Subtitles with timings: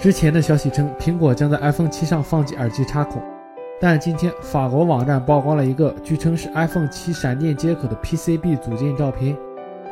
[0.00, 3.22] 之前的消息称，苹果将在 iPhone 7上放进耳机插孔，
[3.78, 9.36] 但今天法国网站曝光了一个据称是 iPhone 7闪电接口的 PCB 组件照片，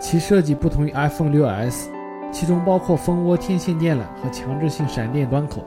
[0.01, 1.89] 其设计不同于 iPhone 6s，
[2.33, 5.63] 其中包括蜂窝天线电缆和强制性闪电端口。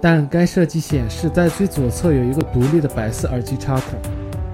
[0.00, 3.98] 但该设计显示，在最左侧有一个独立的白色耳机插孔，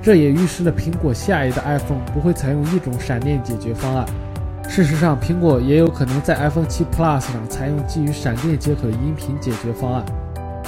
[0.06, 4.06] 这也预示了苹果下一代 iPhone 不会采用一种闪电解决方案。
[4.68, 10.04] 事实上，苹果也有可能在 iPhone 7 Plus 上采用基于闪电接口的音频解决方案，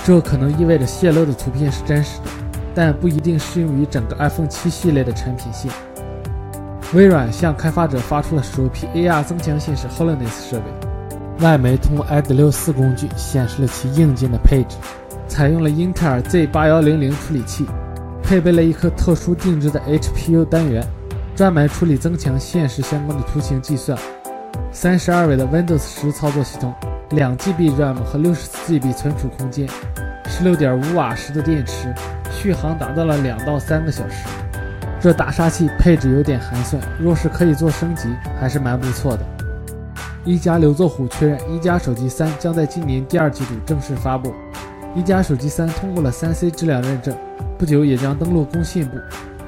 [0.05, 2.25] 这可能意味着泄露的图片是真实的，
[2.75, 5.70] 但不一定适用于整个 iPhone 7系列的产品线。
[6.93, 11.45] 微软向开发者发出了首批 AR 增强现实 HoloLens 设备。
[11.45, 14.77] 外媒通过 ID64 工具显示了其硬件的配置，
[15.29, 17.65] 采用了英特尔 Z8100 处理器，
[18.29, 20.87] 配备了一颗特殊定制的 HPU 单元，
[21.35, 23.99] 专门处理增强现实相关的图形计算。
[24.71, 26.75] 三十二位的 Windows 十操作系统，
[27.12, 29.67] 两 GB RAM 和六十四 GB 存储空间，
[30.27, 31.91] 十六点五瓦时的电池，
[32.31, 34.27] 续航达到了两到三个小时。
[35.01, 39.25] 这大杀器配置有点寒酸，若是可以做升级，还是蛮不错的。
[40.27, 44.35] 一加刘作虎确认，一加手机三将在今年第二季度正式发布。
[44.95, 47.17] 一加手机三通过了三 C 质量认证，
[47.59, 48.97] 不久也将登陆工信部。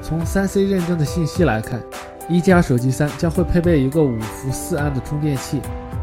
[0.01, 1.79] 从三 C 认证的信息来看，
[2.27, 5.61] 一加手机三将会配备一个五伏四安的充电器，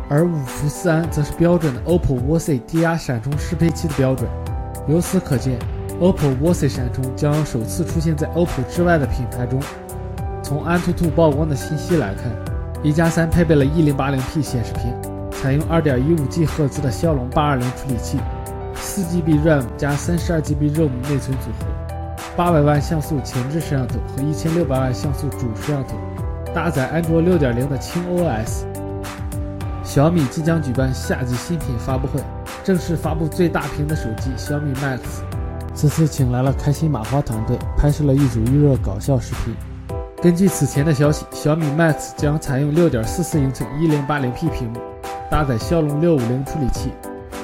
[0.08, 4.28] 而五伏四安则是标准的 OPPO Voice 低压闪充适配器的标准。
[4.88, 5.58] 由此可见
[6.00, 9.60] ，OPPO Voice 闪充将首次出现在 OPPO 之外的品牌中。
[10.42, 12.32] 从安兔兔曝光的信息来看。
[12.80, 14.94] 一加三配备了 1080P 显示屏，
[15.32, 18.18] 采用 2.15G 赫兹的骁龙820处理器
[18.76, 21.87] ，4GB RAM 加 32GB ROM 内存组合
[22.38, 25.96] ，800万像素前置摄像头和1600万像素主摄像头，
[26.54, 28.62] 搭载安卓6.0的轻 OS。
[29.82, 32.20] 小米即将举办夏季新品发布会，
[32.62, 35.00] 正式发布最大屏的手机小米 Max。
[35.74, 39.52] 此次请来了开心麻花团队，拍摄了一组预热搞笑视频。
[40.22, 44.78] 根据此前的消息，小米 Max 将采用6.44英寸 1080P 屏幕，
[45.28, 46.92] 搭载骁龙650处理器，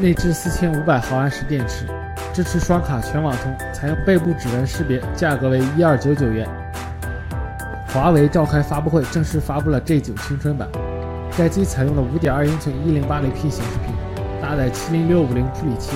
[0.01, 1.89] 内置4500毫安时电池，
[2.35, 6.49] 支持双卡全网通，采用背部指纹识别，价格为1299元。
[7.87, 10.69] 华为召开发布会，正式发布了 G9 青春版，
[11.39, 13.95] 该机采用了5.2英寸 1080P 显示屏，
[14.43, 15.93] 搭载70650处理器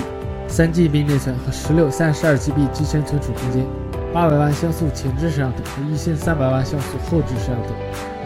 [0.47, 3.65] ，3GB 内存和16 32GB 机身存储空间。
[4.13, 7.75] 八百万像素前置摄像头和一千三百万像素后置摄像头，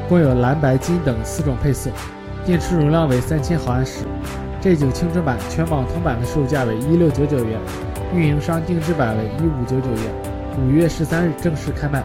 [0.08, 1.90] 共有蓝白金等四种配色，
[2.46, 4.02] 电池容量为三千毫安时。
[4.62, 7.60] G9 青春版全网通版的售价为一六九九元，
[8.16, 10.34] 运营商定制版为一五九九元。
[10.60, 12.04] 五月十三日正式开卖。